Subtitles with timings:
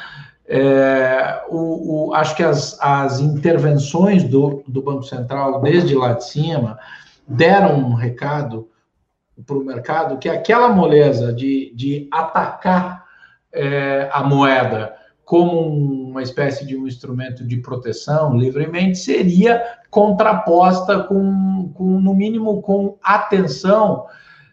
[0.47, 6.25] É, o, o, acho que as, as intervenções do, do Banco Central, desde lá de
[6.25, 6.79] cima,
[7.27, 8.69] deram um recado
[9.47, 13.05] para o mercado que aquela moleza de, de atacar
[13.53, 14.95] é, a moeda
[15.25, 15.61] como
[16.11, 22.99] uma espécie de um instrumento de proteção livremente seria contraposta com, com no mínimo, com
[23.03, 24.07] atenção.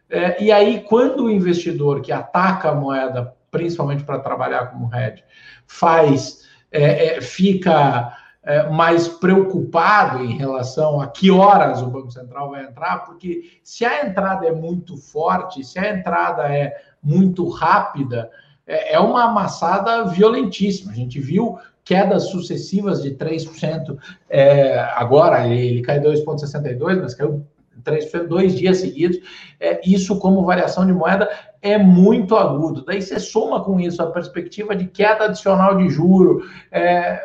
[0.09, 5.23] É, e aí, quando o investidor que ataca a moeda, principalmente para trabalhar como hedge,
[5.67, 12.49] faz, é, é, fica é, mais preocupado em relação a que horas o Banco Central
[12.49, 18.31] vai entrar, porque se a entrada é muito forte, se a entrada é muito rápida,
[18.65, 20.91] é, é uma amassada violentíssima.
[20.91, 23.97] A gente viu quedas sucessivas de 3%.
[24.29, 27.45] É, agora ele, ele caiu 2,62, mas caiu
[27.83, 29.17] 3% dois dias seguidos.
[29.59, 31.29] É, isso, como variação de moeda,
[31.61, 32.83] é muito agudo.
[32.83, 36.43] Daí você soma com isso a perspectiva de queda adicional de juro.
[36.71, 37.21] É,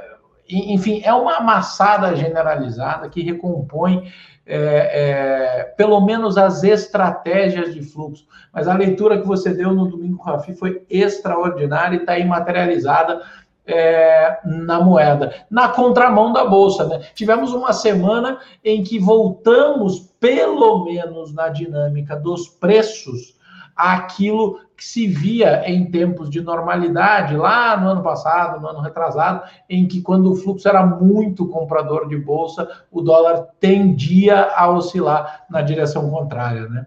[0.49, 4.13] enfim, é uma amassada generalizada que recompõe
[4.49, 8.25] é, é, pelo menos as estratégias de fluxo.
[8.53, 13.23] Mas a leitura que você deu no domingo, Rafi, foi extraordinária e está aí materializada
[13.67, 16.87] é, na moeda, na contramão da bolsa.
[16.87, 17.01] Né?
[17.15, 23.37] Tivemos uma semana em que voltamos, pelo menos na dinâmica dos preços,
[23.75, 29.43] aquilo que se via em tempos de normalidade, lá no ano passado, no ano retrasado,
[29.69, 35.45] em que quando o fluxo era muito comprador de bolsa, o dólar tendia a oscilar
[35.51, 36.87] na direção contrária, né?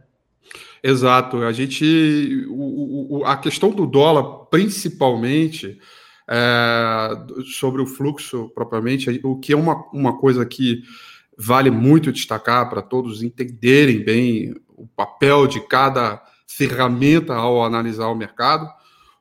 [0.84, 1.38] Exato.
[1.44, 5.80] A gente, o, o, a questão do dólar, principalmente,
[6.30, 7.10] é,
[7.58, 10.84] sobre o fluxo propriamente, o que é uma, uma coisa que
[11.36, 18.16] vale muito destacar para todos entenderem bem o papel de cada ferramenta ao analisar o
[18.16, 18.70] mercado.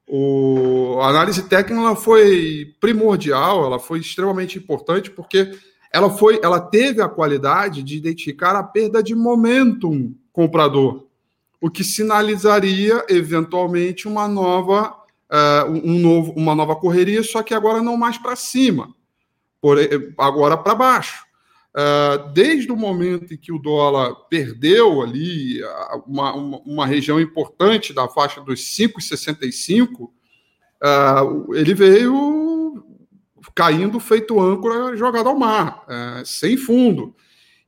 [0.06, 5.52] O, a análise técnica ela foi primordial, ela foi extremamente importante porque
[5.92, 11.06] ela foi, ela teve a qualidade de identificar a perda de momentum comprador,
[11.60, 14.94] o que sinalizaria eventualmente uma nova
[15.30, 18.94] uh, um novo, uma nova correria, só que agora não mais para cima,
[19.60, 19.78] por,
[20.18, 21.26] agora para baixo.
[21.74, 25.60] Uh, desde o momento em que o dólar perdeu ali
[26.06, 30.10] uma, uma, uma região importante da faixa dos 5,65,
[30.82, 32.82] uh, ele veio
[33.54, 37.14] caindo feito âncora jogado ao mar, uh, sem fundo.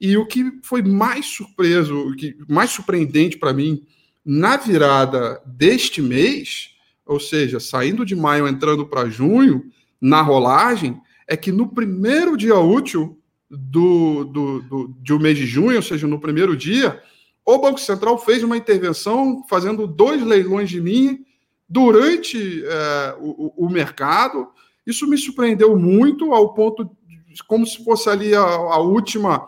[0.00, 3.86] E o que foi mais surpreso, o que mais surpreendente para mim
[4.24, 6.70] na virada deste mês
[7.10, 9.64] ou seja, saindo de maio, entrando para junho,
[10.00, 13.18] na rolagem, é que no primeiro dia útil
[13.50, 17.02] do, do, do, de um mês de junho, ou seja, no primeiro dia,
[17.44, 21.24] o Banco Central fez uma intervenção fazendo dois leilões de mim
[21.68, 24.46] durante é, o, o, mercado.
[24.86, 29.44] Isso me surpreendeu muito ao ponto de, como se fosse ali a, a última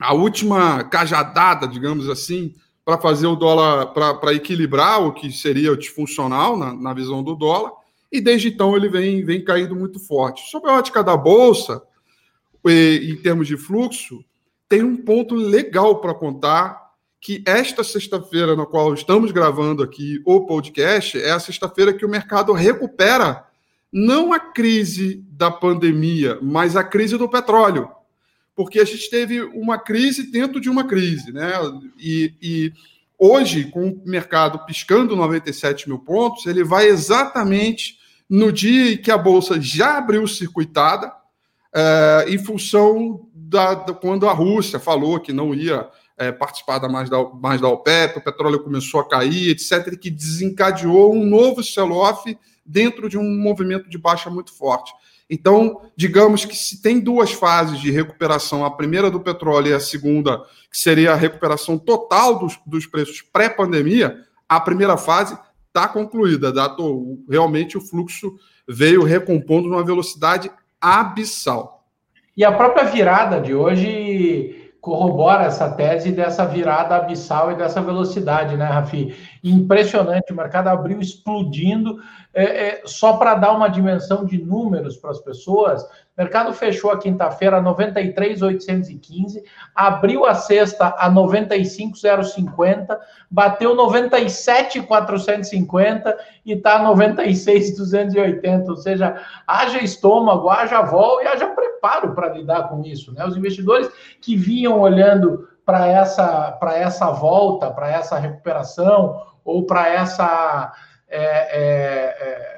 [0.00, 2.54] a última cajadada, digamos assim,
[2.86, 7.72] para fazer o dólar, para equilibrar o que seria disfuncional na, na visão do dólar,
[8.12, 10.48] e desde então ele vem, vem caindo muito forte.
[10.48, 11.82] Sobre a ótica da Bolsa,
[12.64, 14.24] em termos de fluxo,
[14.68, 20.46] tem um ponto legal para contar que esta sexta-feira, na qual estamos gravando aqui o
[20.46, 23.44] podcast, é a sexta-feira que o mercado recupera
[23.92, 27.88] não a crise da pandemia, mas a crise do petróleo.
[28.56, 31.52] Porque a gente teve uma crise dentro de uma crise, né?
[31.98, 32.72] E, e
[33.18, 37.98] hoje, com o mercado piscando 97 mil pontos, ele vai exatamente
[38.28, 41.12] no dia em que a Bolsa já abriu circuitada,
[41.72, 46.88] é, em função da, da, quando a Rússia falou que não ia é, participar da
[46.88, 51.62] mais, da mais da OPEP, o petróleo começou a cair, etc., que desencadeou um novo
[51.62, 54.92] sell-off dentro de um movimento de baixa muito forte.
[55.28, 59.80] Então, digamos que se tem duas fases de recuperação, a primeira do petróleo e a
[59.80, 60.38] segunda,
[60.70, 64.16] que seria a recuperação total dos, dos preços pré-pandemia,
[64.48, 65.36] a primeira fase
[65.66, 68.36] está concluída, dado realmente o fluxo
[68.68, 70.50] veio recompondo numa velocidade
[70.80, 71.84] abissal.
[72.36, 78.56] E a própria virada de hoje corrobora essa tese dessa virada abissal e dessa velocidade,
[78.56, 79.16] né, Rafi?
[79.42, 81.98] Impressionante, o mercado abriu explodindo.
[82.32, 85.84] É, é, só para dar uma dimensão de números para as pessoas,
[86.16, 92.98] mercado fechou a quinta-feira a 93,815, abriu a sexta a 95,050,
[93.30, 98.70] bateu 97,450 e está 96,280.
[98.70, 103.12] Ou seja, haja estômago, haja vol e haja preparo para lidar com isso.
[103.12, 103.24] Né?
[103.24, 103.90] Os investidores
[104.20, 110.72] que vinham olhando para essa, essa volta, para essa recuperação ou para essa
[111.08, 112.56] é, é, é,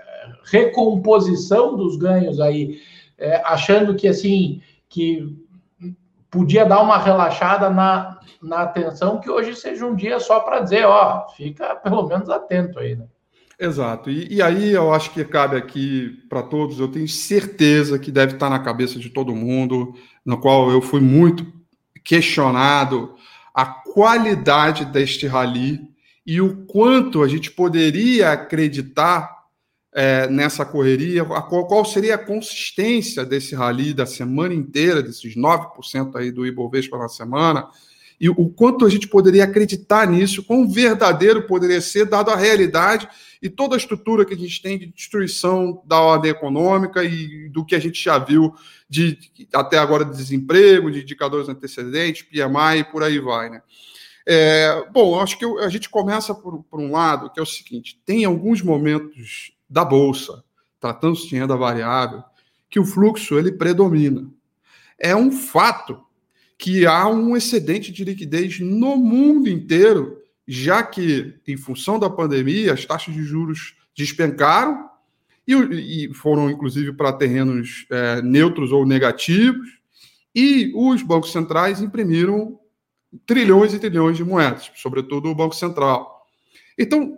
[0.51, 2.81] recomposição dos ganhos aí,
[3.19, 5.37] é, achando que assim que
[6.31, 10.85] podia dar uma relaxada na, na atenção, que hoje seja um dia só para dizer,
[10.85, 13.07] ó, fica pelo menos atento aí, né?
[13.59, 14.09] Exato.
[14.09, 18.35] E, e, aí eu acho que cabe aqui para todos, eu tenho certeza que deve
[18.35, 19.95] estar na cabeça de todo mundo,
[20.25, 21.45] no qual eu fui muito
[22.05, 23.17] questionado
[23.53, 25.81] a qualidade deste rally
[26.25, 29.38] e o quanto a gente poderia acreditar
[30.01, 36.15] é, nessa correria, qual, qual, seria a consistência desse rally da semana inteira, desses 9%
[36.15, 37.69] aí do Ibovespa na semana,
[38.21, 43.09] e o quanto a gente poderia acreditar nisso, quão verdadeiro poderia ser, dado a realidade
[43.43, 47.65] e toda a estrutura que a gente tem de destruição da ordem econômica e do
[47.65, 48.55] que a gente já viu
[48.89, 49.19] de
[49.53, 53.63] até agora de desemprego, de indicadores antecedentes, PMI e por aí vai, né?
[54.25, 58.01] É, bom, acho que a gente começa por, por, um lado, que é o seguinte:
[58.05, 60.43] tem alguns momentos da Bolsa,
[60.81, 62.23] tratando-se de renda variável,
[62.71, 64.31] que o fluxo ele predomina.
[64.99, 66.01] É um fato
[66.57, 72.73] que há um excedente de liquidez no mundo inteiro, já que, em função da pandemia,
[72.73, 74.89] as taxas de juros despencaram
[75.47, 75.55] e,
[76.07, 79.69] e foram, inclusive, para terrenos é, neutros ou negativos,
[80.35, 82.59] e os bancos centrais imprimiram
[83.25, 86.27] trilhões e trilhões de moedas, sobretudo o Banco Central.
[86.77, 87.17] Então,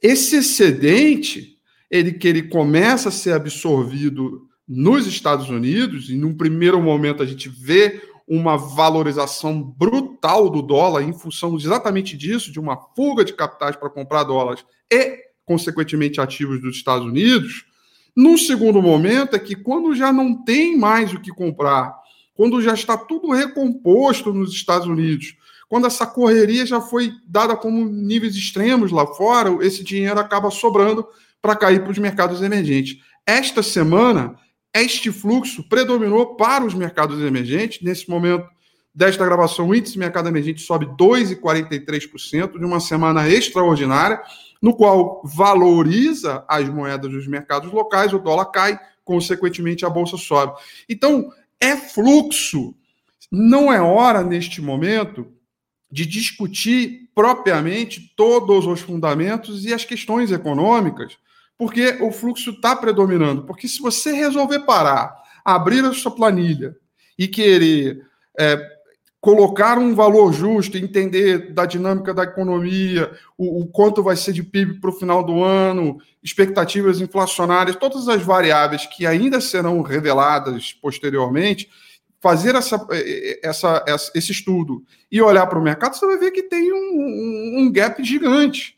[0.00, 1.53] esse excedente,
[1.94, 7.26] ele que ele começa a ser absorvido nos Estados Unidos, e num primeiro momento a
[7.26, 13.32] gente vê uma valorização brutal do dólar em função exatamente disso, de uma fuga de
[13.32, 17.64] capitais para comprar dólares e, consequentemente, ativos dos Estados Unidos.
[18.16, 21.94] No segundo momento é que quando já não tem mais o que comprar
[22.34, 25.36] quando já está tudo recomposto nos Estados Unidos,
[25.68, 31.06] quando essa correria já foi dada como níveis extremos lá fora, esse dinheiro acaba sobrando
[31.44, 33.02] para cair para os mercados emergentes.
[33.26, 34.34] Esta semana,
[34.72, 37.82] este fluxo predominou para os mercados emergentes.
[37.82, 38.48] Nesse momento
[38.94, 44.22] desta gravação, o índice mercado emergente sobe 2,43% de uma semana extraordinária,
[44.62, 50.58] no qual valoriza as moedas dos mercados locais, o dólar cai, consequentemente a bolsa sobe.
[50.88, 52.74] Então, é fluxo.
[53.30, 55.30] Não é hora, neste momento,
[55.92, 61.18] de discutir propriamente todos os fundamentos e as questões econômicas,
[61.58, 63.44] porque o fluxo está predominando.
[63.44, 66.76] Porque se você resolver parar, abrir a sua planilha
[67.18, 68.04] e querer
[68.38, 68.74] é,
[69.24, 74.42] colocar um valor justo, entender da dinâmica da economia, o, o quanto vai ser de
[74.42, 80.74] PIB para o final do ano, expectativas inflacionárias, todas as variáveis que ainda serão reveladas
[80.74, 81.70] posteriormente,
[82.20, 82.86] fazer essa,
[83.42, 87.60] essa, essa esse estudo e olhar para o mercado, você vai ver que tem um,
[87.60, 88.73] um gap gigante.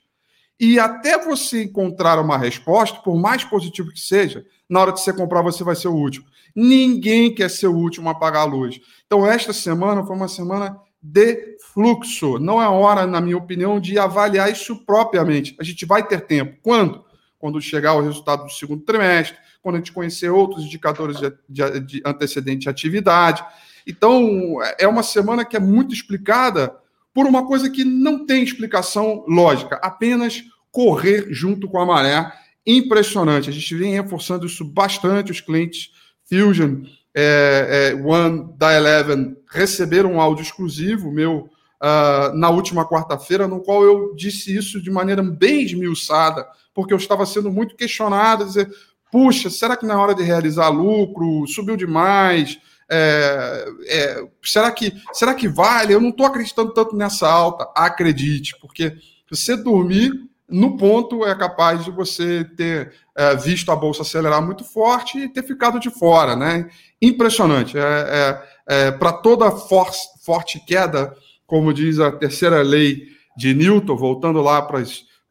[0.59, 5.13] E até você encontrar uma resposta, por mais positivo que seja, na hora de você
[5.13, 6.27] comprar, você vai ser o último.
[6.55, 8.81] Ninguém quer ser o último a apagar a luz.
[9.07, 12.39] Então, esta semana foi uma semana de fluxo.
[12.39, 15.55] Não é hora, na minha opinião, de avaliar isso propriamente.
[15.61, 16.57] A gente vai ter tempo.
[16.63, 17.05] Quando?
[17.39, 21.81] Quando chegar o resultado do segundo trimestre, quando a gente conhecer outros indicadores de, de,
[21.81, 23.45] de antecedente de atividade.
[23.87, 26.75] Então, é uma semana que é muito explicada
[27.17, 32.31] por uma coisa que não tem explicação lógica, apenas correr junto com a maré.
[32.67, 33.49] Impressionante.
[33.49, 35.33] A gente vem reforçando isso bastante.
[35.33, 35.93] Os clientes
[36.29, 36.83] Fusion,
[37.15, 41.49] é, é, One da Eleven receberam um áudio exclusivo meu
[41.81, 46.99] uh, na última quarta-feira, no qual eu disse isso de maneira bem esmiuçada, porque eu
[46.99, 48.69] estava sendo muito questionado, dizer,
[49.11, 52.59] puxa, será que na hora de realizar lucro subiu demais?
[52.89, 55.93] É, é, será, que, será que vale?
[55.93, 57.69] Eu não estou acreditando tanto nessa alta.
[57.75, 58.97] Acredite, porque
[59.31, 60.13] você dormir
[60.49, 65.29] no ponto, é capaz de você ter é, visto a bolsa acelerar muito forte e
[65.29, 66.37] ter ficado de fora.
[66.37, 66.69] Né?
[67.03, 67.77] Impressionante.
[67.77, 69.91] É, é, é Para toda for
[70.25, 71.15] forte queda,
[71.47, 74.83] como diz a terceira lei de Newton, voltando lá para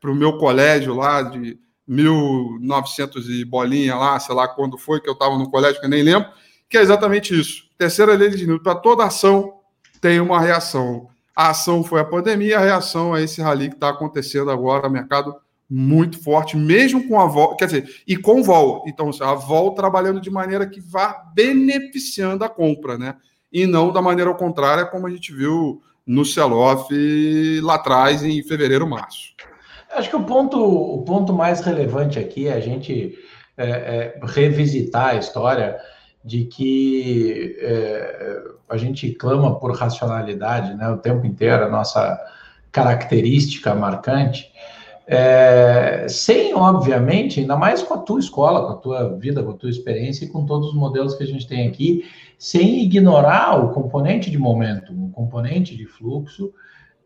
[0.04, 1.58] o meu colégio lá de
[1.88, 5.90] 1900 e bolinha lá, sei lá quando foi que eu estava no colégio, que eu
[5.90, 6.30] nem lembro,
[6.70, 7.64] que é exatamente isso.
[7.78, 9.60] Terceira lei de Newton, para toda ação
[10.02, 11.08] tem uma reação.
[11.36, 15.36] A ação foi a pandemia, a reação é esse rally que está acontecendo agora, mercado
[15.70, 18.84] muito forte, mesmo com a vol, quer dizer, e com vol.
[18.88, 23.16] Então, a vol trabalhando de maneira que vá beneficiando a compra, né?
[23.52, 26.94] E não da maneira ao contrário, como a gente viu no sell-off
[27.62, 29.34] lá atrás, em fevereiro, março.
[29.92, 33.18] Acho que o ponto, o ponto mais relevante aqui é a gente
[33.58, 35.78] é, é, revisitar a história
[36.26, 42.20] de que é, a gente clama por racionalidade né, o tempo inteiro, a nossa
[42.72, 44.52] característica marcante,
[45.08, 49.56] é, sem, obviamente, ainda mais com a tua escola, com a tua vida, com a
[49.56, 52.04] tua experiência e com todos os modelos que a gente tem aqui,
[52.40, 56.52] sem ignorar o componente de momento, o componente de fluxo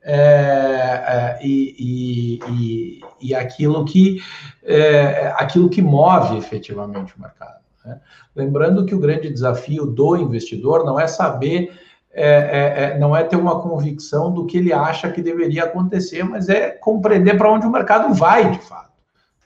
[0.02, 4.22] é, é, e, e, e, aquilo que
[4.64, 7.60] é, aquilo que move efetivamente o mercado.
[7.86, 8.00] Né?
[8.36, 11.72] Lembrando que o grande desafio do investidor não é saber,
[12.12, 16.24] é, é, é, não é ter uma convicção do que ele acha que deveria acontecer,
[16.24, 18.92] mas é compreender para onde o mercado vai de fato.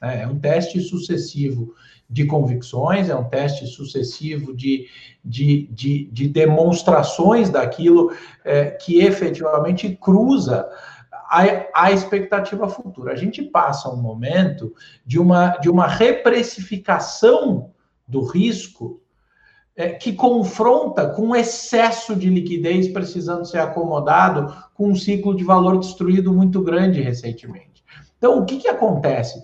[0.01, 0.23] Né?
[0.23, 1.73] É um teste sucessivo
[2.09, 4.87] de convicções, é um teste sucessivo de,
[5.23, 8.13] de, de, de demonstrações daquilo
[8.45, 10.69] é, que efetivamente cruza
[11.11, 11.41] a,
[11.73, 13.13] a, expectativa futura.
[13.13, 17.72] A gente passa um momento de uma, de uma reprecificação
[18.07, 19.01] do risco
[19.75, 25.79] é, que confronta com excesso de liquidez precisando ser acomodado com um ciclo de valor
[25.79, 27.83] destruído muito grande recentemente.
[28.17, 29.43] Então, o que, que acontece?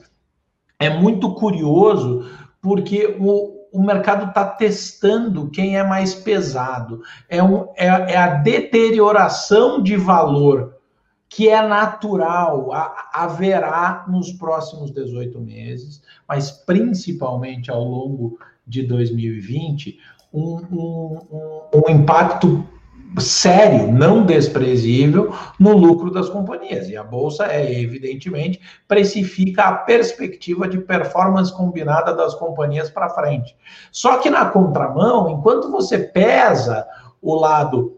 [0.78, 2.30] É muito curioso
[2.62, 7.02] porque o, o mercado está testando quem é mais pesado.
[7.28, 10.78] É, um, é, é a deterioração de valor
[11.28, 18.40] que é natural, a, haverá nos próximos 18 meses, mas principalmente ao longo
[18.70, 19.98] de 2020,
[20.32, 21.18] um, um,
[21.74, 22.64] um, impacto
[23.18, 26.88] sério, não desprezível, no lucro das companhias.
[26.88, 33.56] E a Bolsa, é evidentemente, precifica a perspectiva de performance combinada das companhias para frente.
[33.92, 36.86] Só que na contramão, enquanto você pesa
[37.20, 37.98] o lado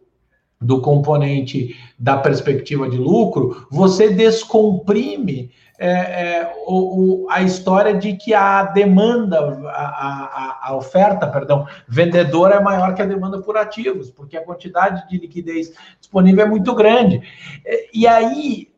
[0.59, 5.51] do componente da perspectiva de lucro, você descomprime
[5.83, 11.65] é, é, o, o, a história de que a demanda, a, a, a, oferta, perdão,
[11.87, 16.47] vendedora é maior que a demanda por ativos, porque a quantidade de liquidez disponível é
[16.47, 17.23] muito grande.
[17.65, 18.69] É, e aí,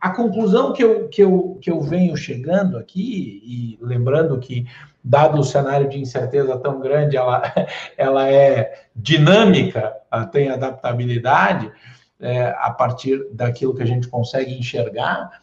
[0.00, 4.64] a conclusão que eu, que eu, que eu venho chegando aqui, e lembrando que,
[5.02, 7.42] dado o cenário de incerteza tão grande, ela,
[7.98, 11.72] ela é dinâmica, ela tem adaptabilidade,
[12.20, 15.41] é, a partir daquilo que a gente consegue enxergar,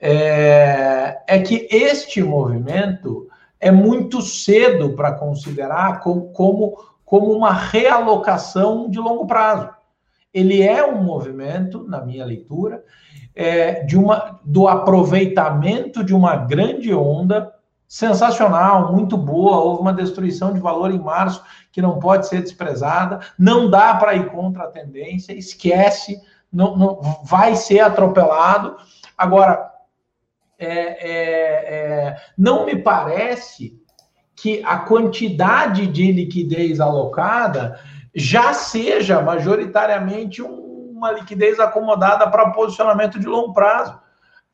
[0.00, 3.28] é, é que este movimento
[3.60, 9.70] é muito cedo para considerar como, como, como uma realocação de longo prazo.
[10.32, 12.84] Ele é um movimento, na minha leitura,
[13.34, 17.54] é, de uma, do aproveitamento de uma grande onda
[17.88, 19.58] sensacional, muito boa.
[19.58, 23.20] Houve uma destruição de valor em março que não pode ser desprezada.
[23.38, 26.20] Não dá para ir contra a tendência, esquece,
[26.52, 28.76] não, não vai ser atropelado.
[29.16, 29.73] Agora,
[30.58, 33.78] é, é, é, não me parece
[34.36, 37.78] que a quantidade de liquidez alocada
[38.14, 43.98] já seja majoritariamente um, uma liquidez acomodada para posicionamento de longo prazo.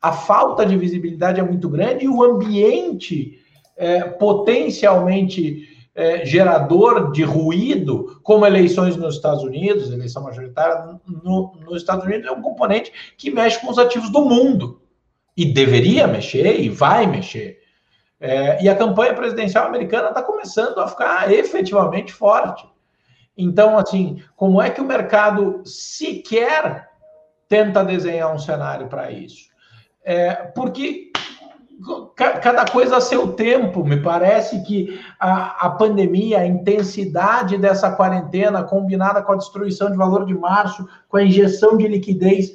[0.01, 3.39] A falta de visibilidade é muito grande e o ambiente
[3.77, 11.77] é, potencialmente é, gerador de ruído, como eleições nos Estados Unidos, eleição majoritária no, nos
[11.77, 14.80] Estados Unidos é um componente que mexe com os ativos do mundo.
[15.35, 17.59] E deveria mexer, e vai mexer.
[18.19, 22.69] É, e a campanha presidencial americana está começando a ficar efetivamente forte.
[23.37, 26.89] Então, assim, como é que o mercado sequer
[27.47, 29.49] tenta desenhar um cenário para isso?
[30.03, 31.11] É, porque
[32.15, 33.83] cada coisa a seu tempo.
[33.83, 39.97] Me parece que a, a, pandemia, a intensidade dessa quarentena, combinada com a destruição de
[39.97, 42.53] valor de março, com a injeção de liquidez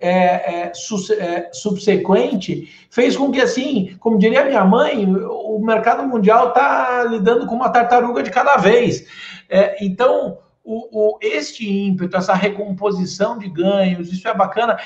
[0.00, 6.48] é, é, é, subsequente, fez com que, assim, como diria minha mãe, o mercado mundial
[6.48, 9.06] está lidando com uma tartaruga de cada vez.
[9.48, 14.78] É, então, o, o, este ímpeto, essa recomposição de ganhos, isso é bacana.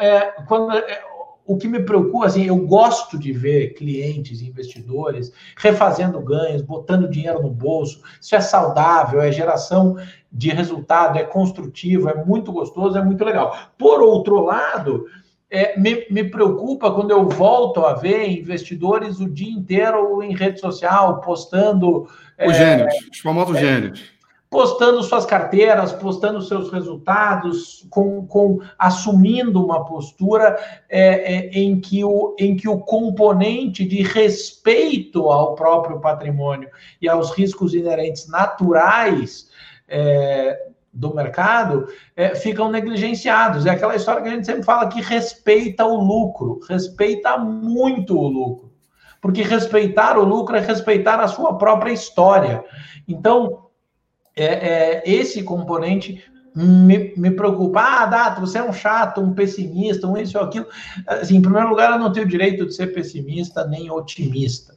[0.00, 1.02] É, quando é,
[1.50, 7.42] o que me preocupa, assim, eu gosto de ver clientes, investidores refazendo ganhos, botando dinheiro
[7.42, 8.00] no bolso.
[8.20, 9.96] Isso é saudável, é geração
[10.30, 13.52] de resultado, é construtivo, é muito gostoso, é muito legal.
[13.76, 15.06] Por outro lado,
[15.50, 20.60] é, me, me, preocupa quando eu volto a ver investidores o dia inteiro em rede
[20.60, 22.02] social postando.
[22.38, 24.19] Os é, gênios, os famosos é, gênios
[24.50, 32.04] postando suas carteiras, postando seus resultados, com, com assumindo uma postura é, é, em, que
[32.04, 36.68] o, em que o componente de respeito ao próprio patrimônio
[37.00, 39.48] e aos riscos inerentes naturais
[39.86, 43.66] é, do mercado é, ficam negligenciados.
[43.66, 48.26] É aquela história que a gente sempre fala que respeita o lucro, respeita muito o
[48.26, 48.68] lucro.
[49.20, 52.64] Porque respeitar o lucro é respeitar a sua própria história.
[53.06, 53.69] Então,
[54.42, 56.22] é, é, esse componente
[56.54, 57.80] me, me preocupa.
[57.80, 60.66] Ah, Dato, você é um chato, um pessimista, um isso ou aquilo.
[61.06, 64.74] Assim, em primeiro lugar, eu não tenho o direito de ser pessimista nem otimista.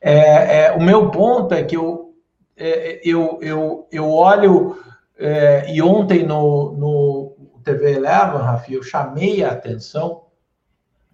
[0.00, 2.14] É, é, o meu ponto é que eu,
[2.56, 4.76] é, eu, eu, eu olho,
[5.18, 10.24] é, e ontem no, no TV Eleven, Rafi, eu chamei a atenção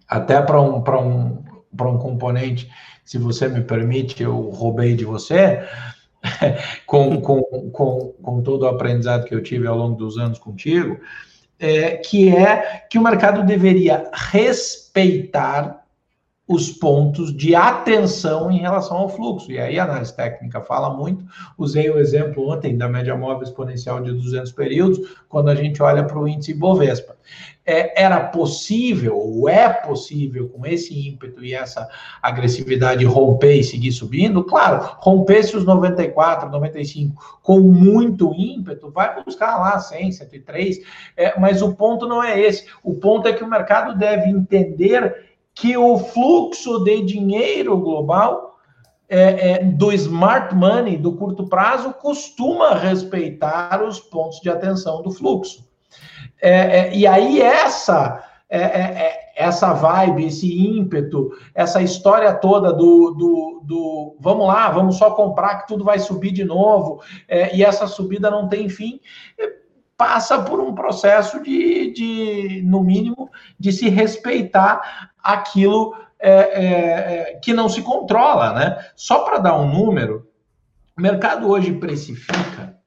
[0.07, 2.69] até para um, um, um componente,
[3.05, 5.65] se você me permite, eu roubei de você,
[6.85, 10.99] com, com, com, com todo o aprendizado que eu tive ao longo dos anos contigo,
[11.59, 15.81] é, que é que o mercado deveria respeitar
[16.47, 19.51] os pontos de atenção em relação ao fluxo.
[19.51, 21.23] E aí a análise técnica fala muito.
[21.57, 26.03] Usei o exemplo ontem da média móvel exponencial de 200 períodos, quando a gente olha
[26.03, 27.15] para o índice Bovespa
[27.65, 31.87] é, era possível, ou é possível, com esse ímpeto e essa
[32.21, 34.43] agressividade, romper e seguir subindo?
[34.43, 40.79] Claro, romper-se os 94, 95 com muito ímpeto, vai buscar lá 100, 103,
[41.15, 42.65] é, mas o ponto não é esse.
[42.83, 48.51] O ponto é que o mercado deve entender que o fluxo de dinheiro global
[49.09, 55.11] é, é, do smart money, do curto prazo, costuma respeitar os pontos de atenção do
[55.11, 55.69] fluxo.
[56.41, 62.73] É, é, e aí essa é, é, é, essa vibe, esse ímpeto, essa história toda
[62.73, 67.55] do, do, do, vamos lá, vamos só comprar que tudo vai subir de novo, é,
[67.55, 68.99] e essa subida não tem fim,
[69.95, 75.95] passa por um processo de, de no mínimo, de se respeitar aquilo
[77.41, 78.85] que não se controla, né?
[78.95, 80.27] Só para dar um número,
[80.95, 82.77] o mercado hoje precifica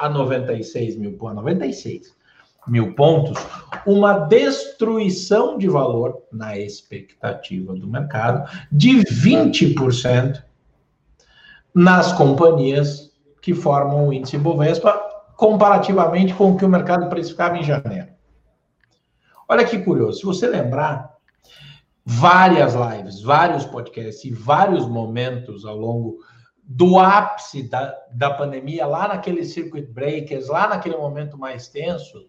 [0.00, 2.17] a 96 mil, pô, 96
[2.68, 3.38] mil pontos,
[3.86, 10.42] uma destruição de valor na expectativa do mercado de 20%
[11.74, 15.00] nas companhias que formam o índice Bovespa,
[15.36, 18.08] comparativamente com o que o mercado precificava em janeiro.
[19.48, 21.14] Olha que curioso, se você lembrar,
[22.04, 26.18] várias lives, vários podcasts e vários momentos ao longo
[26.62, 32.26] do ápice da, da pandemia, lá naquele circuit breakers, lá naquele momento mais tenso,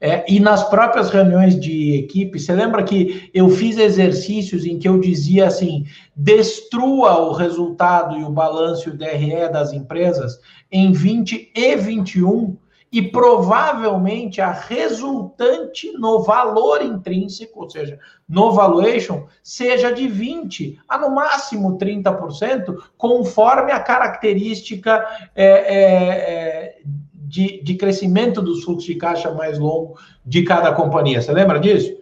[0.00, 4.86] é, e nas próprias reuniões de equipe, você lembra que eu fiz exercícios em que
[4.86, 10.38] eu dizia assim: destrua o resultado e o balanço e o DRE das empresas
[10.70, 12.58] em 20 e 21,
[12.92, 20.98] e provavelmente a resultante no valor intrínseco, ou seja, no valuation, seja de 20% a
[20.98, 25.04] no máximo 30%, conforme a característica.
[25.34, 26.78] É, é, é
[27.26, 31.20] de, de crescimento dos fluxos de caixa mais longo de cada companhia.
[31.20, 31.92] Você lembra disso?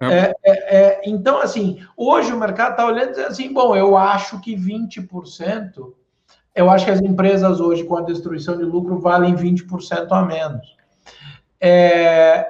[0.00, 0.06] É.
[0.06, 3.96] É, é, é então, assim, hoje o mercado está olhando e dizendo assim: bom, eu
[3.96, 5.92] acho que 20%,
[6.54, 10.76] eu acho que as empresas hoje, com a destruição de lucro, valem 20% a menos.
[11.60, 12.46] É,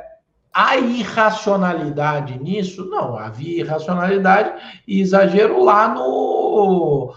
[0.53, 2.85] a irracionalidade nisso?
[2.87, 4.53] Não, havia irracionalidade
[4.87, 7.15] e exagero lá no,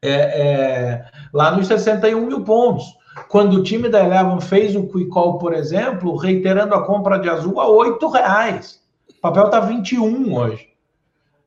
[0.00, 3.01] é, é, lá nos 61 mil pontos.
[3.28, 7.60] Quando o time da Eleven fez o quick por exemplo, reiterando a compra de azul
[7.60, 8.80] a R$ reais.
[9.10, 10.72] O papel está 21 hoje.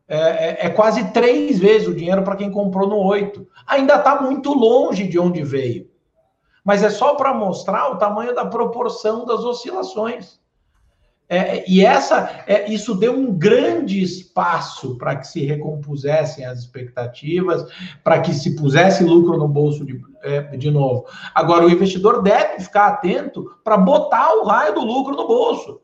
[0.08, 3.48] É, é, é, quase três vezes o dinheiro para quem comprou no 8.
[3.66, 5.90] Ainda está muito longe de onde veio.
[6.64, 10.40] Mas é só para mostrar o tamanho da proporção das oscilações.
[11.28, 17.66] É, e essa, é, isso deu um grande espaço para que se recompusessem as expectativas,
[18.04, 21.08] para que se pusesse lucro no bolso de, é, de novo.
[21.34, 25.82] Agora, o investidor deve ficar atento para botar o raio do lucro no bolso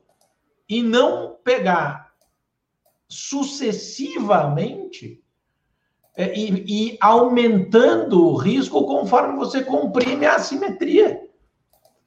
[0.70, 2.12] e não pegar
[3.10, 5.20] sucessivamente
[6.16, 11.31] é, e, e aumentando o risco conforme você comprime a assimetria.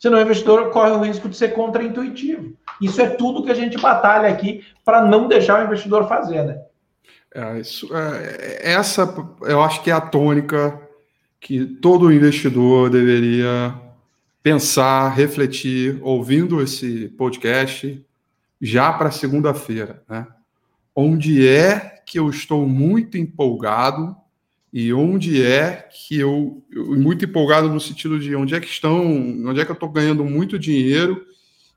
[0.04, 2.52] Senão o investidor corre o risco de ser contraintuitivo.
[2.78, 6.60] Isso é tudo que a gente batalha aqui para não deixar o investidor fazer, né?
[7.34, 9.14] É, isso, é, essa
[9.44, 10.78] eu acho que é a tônica
[11.40, 13.74] que todo investidor deveria
[14.42, 18.04] pensar, refletir, ouvindo esse podcast
[18.60, 20.26] já para segunda-feira, né?
[20.94, 24.14] Onde é que eu estou muito empolgado
[24.76, 29.06] e onde é que eu, eu muito empolgado no sentido de onde é que estão,
[29.46, 31.24] onde é que eu estou ganhando muito dinheiro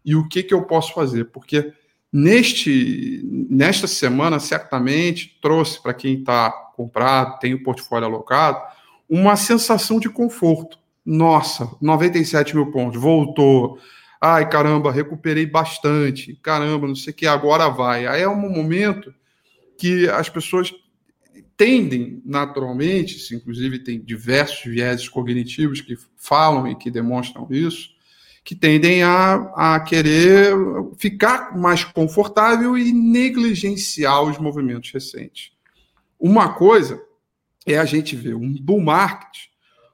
[0.04, 1.72] e o que que eu posso fazer, porque
[2.12, 8.60] neste nesta semana certamente trouxe para quem está comprado, tem o portfólio alocado,
[9.08, 10.80] uma sensação de conforto.
[11.06, 13.78] Nossa, 97 mil pontos, voltou.
[14.20, 16.36] Ai, caramba, recuperei bastante.
[16.42, 18.08] Caramba, não sei o que, agora vai.
[18.08, 19.14] Aí é um momento
[19.78, 20.74] que as pessoas
[21.56, 27.90] tendem naturalmente, inclusive tem diversos vieses cognitivos que falam e que demonstram isso,
[28.44, 30.54] que tendem a, a querer
[30.98, 35.52] ficar mais confortável e negligenciar os movimentos recentes.
[36.20, 37.02] Uma coisa
[37.66, 39.48] é a gente ver um bull market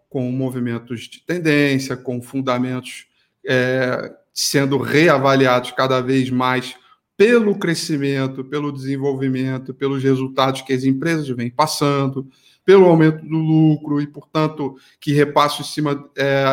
[0.07, 3.07] com movimentos de tendência, com fundamentos
[3.45, 6.75] é, sendo reavaliados cada vez mais
[7.23, 12.27] pelo crescimento, pelo desenvolvimento, pelos resultados que as empresas vêm passando,
[12.65, 16.43] pelo aumento do lucro e, portanto, que repasso em cima é,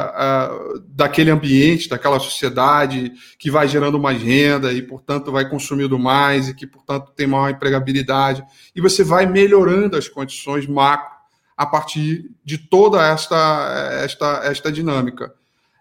[0.87, 6.55] daquele ambiente, daquela sociedade que vai gerando mais renda e, portanto, vai consumindo mais e
[6.55, 8.45] que, portanto, tem maior empregabilidade.
[8.73, 11.17] E você vai melhorando as condições macro
[11.57, 15.35] a partir de toda esta, esta, esta dinâmica.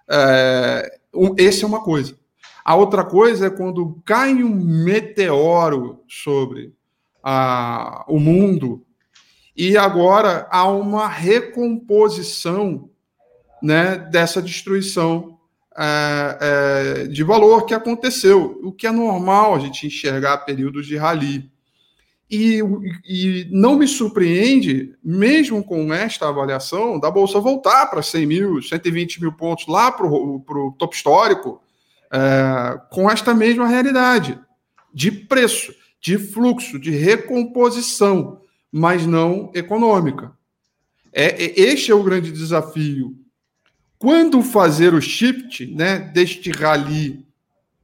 [0.09, 0.97] É,
[1.37, 2.18] essa é uma coisa.
[2.69, 6.71] A outra coisa é quando cai um meteoro sobre
[7.23, 8.85] a, o mundo
[9.57, 12.87] e agora há uma recomposição
[13.59, 15.39] né, dessa destruição
[15.75, 20.95] é, é, de valor que aconteceu, o que é normal a gente enxergar períodos de
[20.95, 21.51] rally.
[22.29, 22.61] E,
[23.03, 29.21] e não me surpreende, mesmo com esta avaliação, da Bolsa voltar para 100 mil, 120
[29.21, 31.59] mil pontos lá para o topo histórico,
[32.11, 34.39] é, com esta mesma realidade
[34.93, 38.41] de preço, de fluxo, de recomposição,
[38.71, 40.31] mas não econômica.
[41.11, 43.15] É, é, este é o grande desafio.
[43.97, 47.25] Quando fazer o shift né, deste rally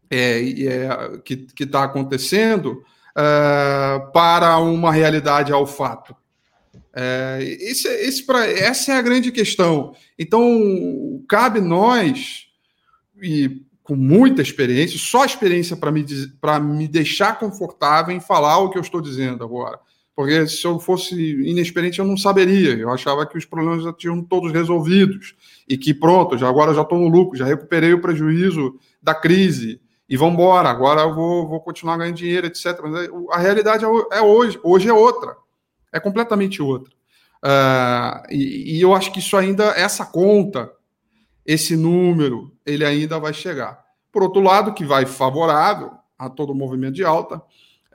[0.09, 2.83] é, é, que está acontecendo
[3.17, 6.15] é, para uma realidade ao fato?
[6.93, 9.93] É, esse, esse pra, essa é a grande questão.
[10.17, 12.47] Então, cabe nós,
[13.21, 16.03] e com muita experiência, só experiência para me,
[16.61, 19.79] me deixar confortável em falar o que eu estou dizendo agora.
[20.15, 22.73] Porque se eu fosse inexperiente, eu não saberia.
[22.73, 25.35] Eu achava que os problemas já tinham todos resolvidos
[25.69, 29.79] e que pronto, já agora já estou no lucro, já recuperei o prejuízo da crise
[30.09, 30.67] e vamos embora.
[30.69, 32.79] Agora eu vou, vou continuar ganhando dinheiro, etc.
[32.81, 34.59] Mas a realidade é, é hoje.
[34.63, 35.35] Hoje é outra.
[35.93, 36.91] É completamente outra.
[37.43, 40.71] Uh, e, e eu acho que isso ainda, essa conta,
[41.45, 43.83] esse número, ele ainda vai chegar.
[44.11, 47.41] Por outro lado, que vai favorável a todo o movimento de alta,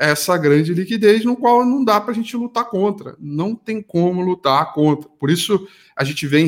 [0.01, 3.17] essa grande liquidez no qual não dá para a gente lutar contra.
[3.19, 5.11] Não tem como lutar contra.
[5.19, 6.47] Por isso, a gente vem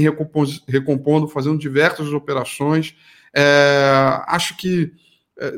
[0.67, 2.95] recompondo, fazendo diversas operações.
[3.35, 4.93] É, acho que.
[5.39, 5.53] É,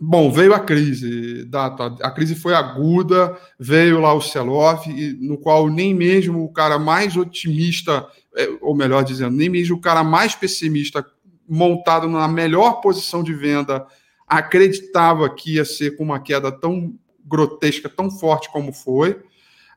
[0.00, 5.68] bom, veio a crise, data, a crise foi aguda, veio lá o sell-off, no qual
[5.68, 8.21] nem mesmo o cara mais otimista é,
[8.60, 11.04] ou melhor dizendo, nem mesmo o cara mais pessimista,
[11.48, 13.86] montado na melhor posição de venda,
[14.26, 19.20] acreditava que ia ser com uma queda tão grotesca, tão forte como foi.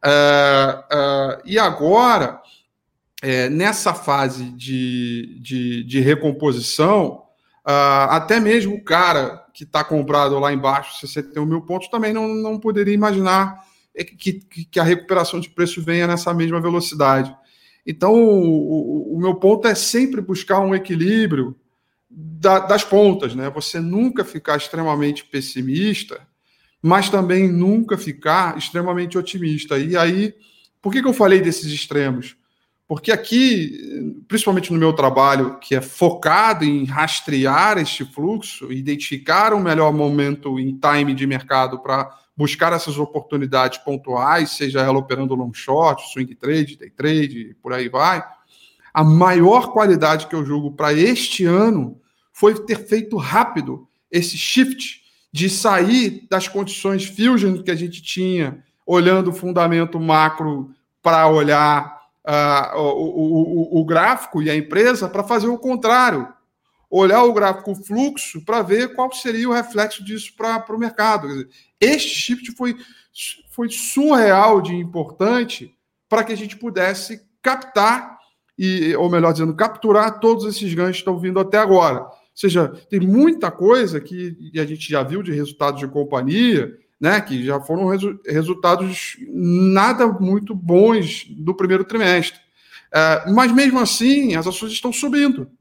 [0.03, 2.41] É, é, e agora,
[3.21, 7.23] é, nessa fase de, de, de recomposição,
[8.09, 12.59] até mesmo o cara que está comprado lá embaixo, 61 mil pontos, também não, não
[12.59, 13.59] poderia imaginar
[14.19, 17.35] que, que, a recuperação de preço venha nessa mesma velocidade.
[17.85, 21.55] Então, o, o, meu ponto é sempre buscar um equilíbrio
[22.09, 23.49] da, das pontas, né?
[23.51, 26.19] Você nunca ficar extremamente pessimista,
[26.81, 29.77] mas também nunca ficar extremamente otimista.
[29.77, 30.33] E aí,
[30.81, 32.35] por que, que eu falei desses extremos?
[32.87, 39.57] Porque aqui, principalmente no meu trabalho, que é focado em rastrear este fluxo, identificar o
[39.57, 45.35] um melhor momento em time de mercado para buscar essas oportunidades pontuais, seja ela operando
[45.35, 48.23] long short, swing trade, day trade, por aí vai.
[48.93, 51.99] A maior qualidade que eu julgo para este ano
[52.33, 58.63] foi ter feito rápido esse shift de sair das condições fusion que a gente tinha,
[58.85, 60.71] olhando o fundamento macro
[61.01, 66.27] para olhar uh, o, o, o, gráfico e a empresa, para fazer o contrário.
[66.97, 71.27] Olhar o gráfico fluxo para ver qual seria o reflexo disso para o mercado.
[71.27, 71.49] Dizer,
[71.81, 72.73] este shift foi,
[73.51, 75.75] foi surreal de importante
[76.08, 78.17] para que a gente pudesse captar,
[78.58, 81.99] e, ou melhor dizendo, capturar todos esses ganhos que estão vindo até agora.
[81.99, 87.19] Ou seja, tem muita coisa que a gente já viu de resultados de companhia, né,
[87.19, 92.39] que já foram resu resultados nada muito bons do primeiro trimestre.
[92.93, 95.51] É, mas mesmo assim, as ações estão subindo.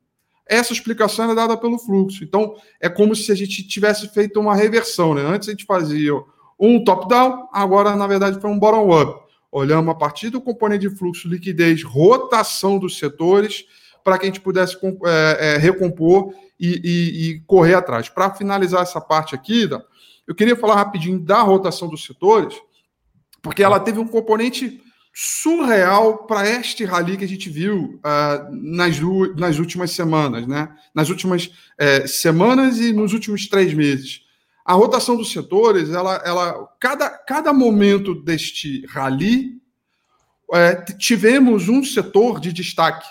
[0.46, 2.22] Essa explicação é dada pelo fluxo.
[2.22, 5.14] Então, é como se a gente tivesse feito uma reversão.
[5.14, 5.22] Né?
[5.22, 6.12] Antes a gente fazia
[6.58, 9.24] um top-down, agora, na verdade, foi um bottom-up.
[9.50, 13.64] Olhamos a partir do componente de fluxo, liquidez, rotação dos setores,
[14.02, 14.76] para que a gente pudesse
[15.06, 18.08] é, é, recompor e, e, e, correr atrás.
[18.08, 19.68] Para finalizar essa parte aqui,
[20.26, 22.54] eu queria falar rapidinho da rotação dos setores,
[23.40, 24.82] porque ela teve um componente
[25.14, 28.96] surreal para este rally que a gente viu uh, nas,
[29.36, 30.68] nas últimas semanas, né?
[30.92, 34.22] Nas últimas é, semanas e nos últimos três meses.
[34.64, 39.60] A rotação dos setores, ela, ela cada, cada momento deste rally,
[40.52, 43.06] é, tivemos um setor de destaque.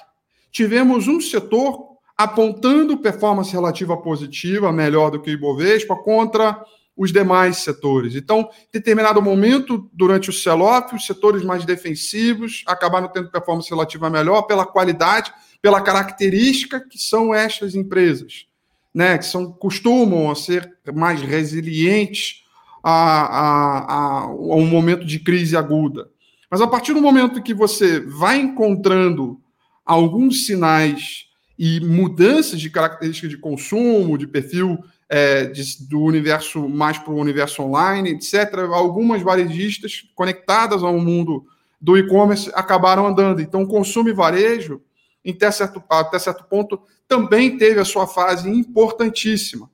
[0.51, 6.61] Tivemos um setor apontando performance relativa positiva, melhor do que o Ibovespa, contra
[6.95, 8.15] os demais setores.
[8.15, 14.09] Então, em determinado momento, durante o sell-off, os setores mais defensivos acabaram tendo performance relativa
[14.09, 18.45] melhor pela qualidade, pela característica que são estas empresas,
[18.93, 22.43] né, que são, costumam ser mais resilientes
[22.83, 26.09] a, a, a, um momento de crise aguda.
[26.51, 29.41] Mas a partir do momento que você vai encontrando
[29.83, 31.25] alguns sinais
[31.57, 34.77] e mudanças de características de consumo, de perfil
[35.09, 38.59] é, de, do universo mais para o universo online, etc.
[38.73, 41.45] Algumas varejistas conectadas ao mundo
[41.79, 43.41] do e-commerce acabaram andando.
[43.41, 44.81] Então, consumo e varejo,
[45.27, 49.69] até certo, até certo ponto, também teve a sua fase importantíssima.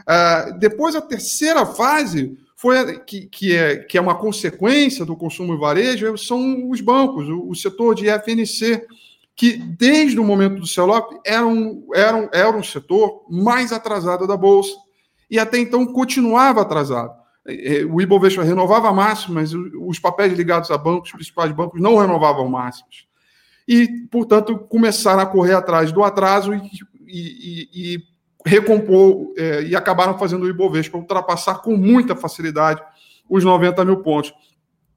[0.00, 5.54] Uh, depois, a terceira fase foi que, que, é, que é uma consequência do consumo
[5.54, 8.86] e varejo, são os bancos, o, o setor de FNC,
[9.42, 14.24] que desde o momento do sell-off era um, era, um, era um setor mais atrasado
[14.24, 14.72] da Bolsa.
[15.28, 17.12] E até então continuava atrasado.
[17.44, 21.96] É, é, o Ibovespa renovava máximas, os papéis ligados a bancos, os principais bancos, não
[21.96, 23.04] renovavam máximas.
[23.66, 26.70] E, portanto, começaram a correr atrás do atraso e,
[27.08, 28.02] e, e
[28.46, 32.80] recompor, é, e acabaram fazendo o Ibovespa ultrapassar com muita facilidade
[33.28, 34.32] os 90 mil pontos.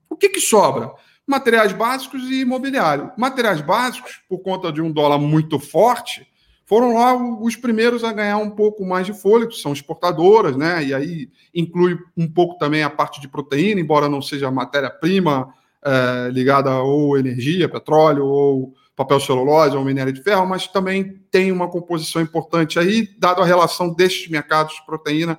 [0.08, 0.92] O que, que sobra?
[1.26, 3.10] Materiais básicos e imobiliário.
[3.16, 6.26] Materiais básicos, por conta de um dólar muito forte,
[6.64, 10.84] foram lá os primeiros a ganhar um pouco mais de fôlego, são exportadoras, né?
[10.84, 15.52] E aí inclui um pouco também a parte de proteína, embora não seja matéria-prima
[15.84, 21.52] é, ligada ou energia, petróleo, ou papel celulose, ou minério de ferro, mas também tem
[21.52, 25.38] uma composição importante aí, dado a relação destes mercados de proteína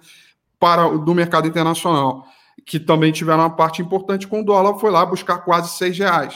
[0.60, 2.26] para do mercado internacional
[2.66, 6.36] que também tiveram uma parte importante com o dólar, foi lá buscar quase seis reais.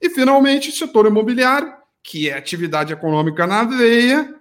[0.00, 4.34] E, finalmente, setor imobiliário, que é atividade econômica na veia,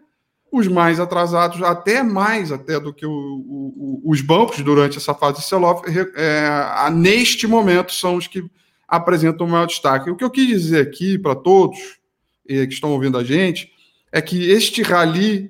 [0.52, 5.40] os mais atrasados, até mais até do que o, o, os bancos durante essa fase
[5.40, 5.84] de sell-off,
[6.16, 8.44] é, neste momento são os que
[8.88, 10.10] apresentam o maior destaque.
[10.10, 11.78] O que eu quis dizer aqui para todos
[12.48, 13.72] que estão ouvindo a gente
[14.12, 15.50] é que este rally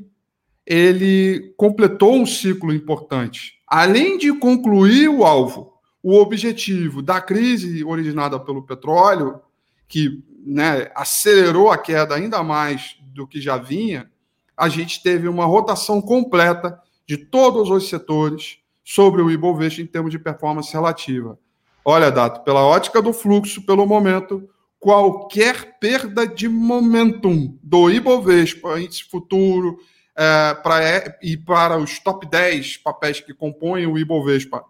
[0.65, 8.39] ele completou um ciclo importante além de concluir o alvo, o objetivo da crise originada
[8.39, 9.41] pelo petróleo,
[9.85, 14.09] que né, acelerou a queda ainda mais do que já vinha,
[14.55, 20.11] a gente teve uma rotação completa de todos os setores sobre o Ibovespa em termos
[20.11, 21.37] de performance relativa.
[21.83, 24.47] Olha, Dato, pela ótica do fluxo, pelo momento,
[24.79, 29.79] qualquer perda de momentum do Ibovespa, índice futuro,
[30.17, 34.63] é, para, e para os top 10 papéis que compõem o Ibovespa,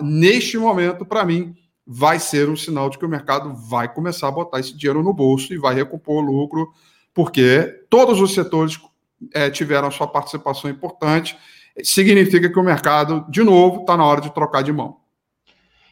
[0.00, 1.54] neste momento, para mim,
[1.86, 5.12] vai ser um sinal de que o mercado vai começar a botar esse dinheiro no
[5.12, 6.72] bolso e vai recompor o lucro,
[7.12, 8.80] porque todos os setores
[9.32, 11.36] é, tiveram a sua participação importante.
[11.82, 14.98] Significa que o mercado, de novo, está na hora de trocar de mão.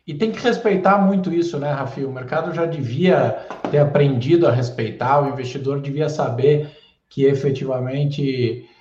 [0.06, 2.04] E tem que respeitar muito isso, né, Rafi?
[2.04, 6.70] O mercado já devia ter aprendido a respeitar, o investidor devia saber
[7.08, 8.71] que efetivamente é, é, é,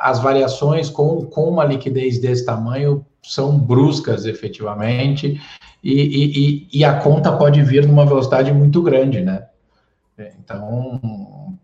[0.00, 5.40] as variações com, com uma liquidez desse tamanho são bruscas, efetivamente,
[5.82, 9.46] e, e, e a conta pode vir numa velocidade muito grande, né?
[10.38, 11.00] Então,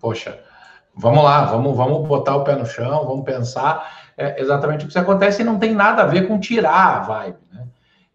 [0.00, 0.38] poxa,
[0.94, 4.98] vamos lá, vamos, vamos botar o pé no chão, vamos pensar é, exatamente o que
[4.98, 7.66] acontece e não tem nada a ver com tirar a vibe, né?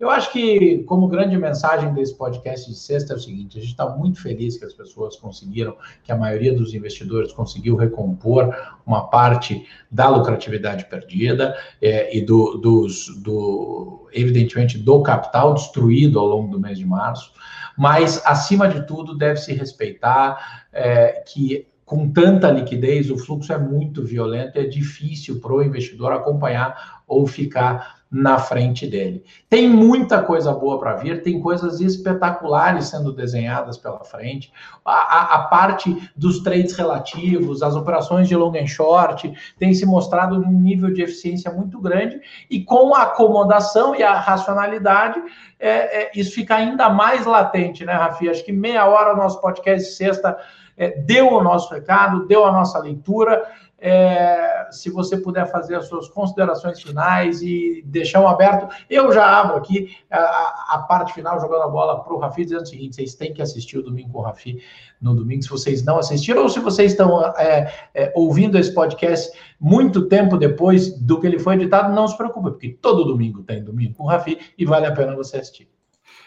[0.04, 3.72] Eu acho que, como grande mensagem desse podcast de sexta, é o seguinte: a gente
[3.72, 8.54] está muito feliz que as pessoas conseguiram, que a maioria dos investidores conseguiu recompor
[8.86, 16.28] uma parte da lucratividade perdida é, e do, dos, do, evidentemente, do capital destruído ao
[16.28, 17.32] longo do mês de março.
[17.78, 24.04] Mas, acima de tudo, deve-se respeitar é, que com tanta liquidez, o fluxo é muito
[24.04, 29.24] violento, é difícil para o investidor acompanhar ou ficar na frente dele.
[29.50, 34.54] Tem muita coisa boa para vir, tem coisas espetaculares sendo desenhadas pela frente.
[34.86, 39.84] A, a, a, parte dos trades relativos, as operações de long and short, tem se
[39.84, 42.22] mostrado num nível de eficiência muito grande
[42.52, 45.20] e com a acomodação e a racionalidade,
[45.60, 48.30] é, é, isso fica ainda mais latente, né, Rafi?
[48.30, 50.38] Acho que meia hora o nosso podcast sexta
[50.78, 53.44] é, deu o nosso recado, deu a nossa leitura.
[53.86, 59.42] É, se você puder fazer as suas considerações finais e deixar um aberto, eu já
[59.42, 62.96] abro aqui a, a parte final, jogando a bola para o Rafi, dizendo o seguinte:
[62.96, 64.64] vocês têm que assistir o Domingo com o Rafi
[65.02, 69.38] no domingo, se vocês não assistiram, ou se vocês estão é, é, ouvindo esse podcast
[69.60, 73.62] muito tempo depois do que ele foi editado, não se preocupe, porque todo domingo tem
[73.62, 75.68] Domingo com o Rafi e vale a pena você assistir.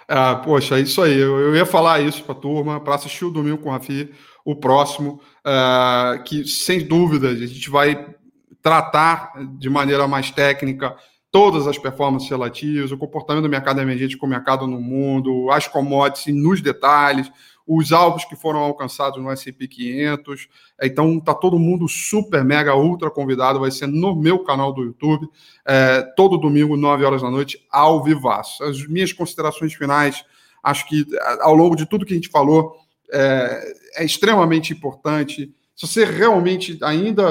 [0.06, 1.18] Ah, poxa, é isso aí.
[1.18, 4.12] Eu, eu ia falar isso para a turma, para assistir o Domingo com o Rafi
[4.46, 8.14] o próximo, uh, que sem dúvida a gente vai
[8.62, 10.96] tratar de maneira mais técnica
[11.32, 15.66] todas as performances relativas, o comportamento do mercado emergente com o mercado no mundo, as
[15.66, 17.30] commodities nos detalhes,
[17.66, 20.48] os alvos que foram alcançados no S&P 500.
[20.80, 23.58] Então, tá todo mundo super, mega, ultra convidado.
[23.58, 25.28] Vai ser no meu canal do YouTube,
[25.66, 28.62] é, todo domingo, 9 horas da noite, ao vivaço.
[28.62, 30.24] As minhas considerações finais,
[30.62, 31.04] acho que
[31.40, 35.52] ao longo de tudo que a gente falou, é, é extremamente importante.
[35.74, 37.24] Se você realmente ainda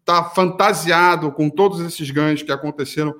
[0.00, 3.14] está fantasiado com todos esses ganhos que aconteceram,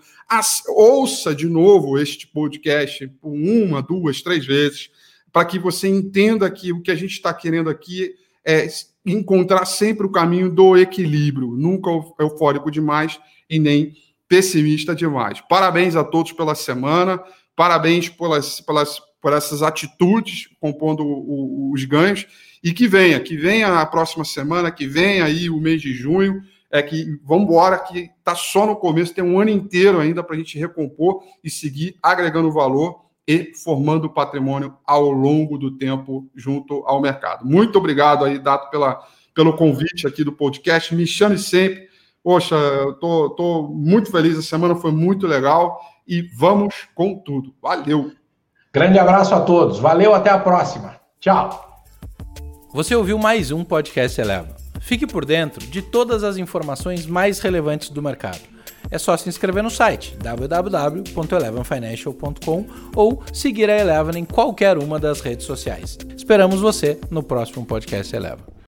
[0.68, 4.90] ouça de novo este podcast por uma, duas, três vezes,
[5.32, 8.66] para que você entenda que o que a gente está querendo aqui é
[9.04, 13.94] encontrar sempre o caminho do equilíbrio, nunca eufórico demais e nem
[14.28, 15.40] pessimista demais.
[15.48, 17.22] Parabéns a todos pela semana,
[17.56, 22.26] parabéns pelas, pelas por essas atitudes compondo o, o, os ganhos
[22.62, 26.42] e que venha, que venha a próxima semana, que venha aí o mês de junho,
[26.70, 30.36] é que vamos embora, que está só no começo, tem um ano inteiro ainda para
[30.36, 36.82] a gente recompor e seguir agregando valor e formando patrimônio ao longo do tempo junto
[36.86, 37.44] ao mercado.
[37.44, 39.02] Muito obrigado aí, Dato, pela,
[39.34, 40.94] pelo convite aqui do podcast.
[40.94, 41.88] Me chame sempre.
[42.22, 47.54] Poxa, eu tô, tô muito feliz, a semana foi muito legal e vamos com tudo.
[47.62, 48.17] Valeu!
[48.72, 49.78] Grande abraço a todos.
[49.78, 50.96] Valeu, até a próxima.
[51.20, 51.64] Tchau.
[52.72, 54.56] Você ouviu mais um podcast Eleva.
[54.80, 58.40] Fique por dentro de todas as informações mais relevantes do mercado.
[58.90, 65.20] É só se inscrever no site www.elevenfinancial.com ou seguir a Eleven em qualquer uma das
[65.20, 65.96] redes sociais.
[66.16, 68.48] Esperamos você no próximo podcast Eleva.